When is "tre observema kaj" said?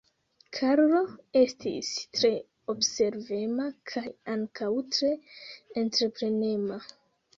2.19-4.05